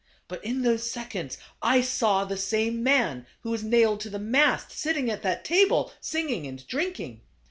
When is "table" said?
5.45-5.93